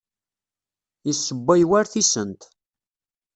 Yessewway 1.07 1.61
war 1.71 1.85
tisent. 1.91 2.41